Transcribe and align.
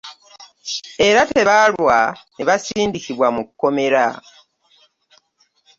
Era 1.07 1.21
tebaalwa 1.31 1.99
ne 2.35 2.43
basindikibwa 2.49 3.27
mu 3.35 3.43
kkomera 3.47 4.05